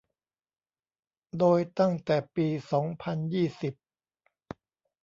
[1.39, 3.73] โดยตั้งแต่ปี สองพันยี่สิบ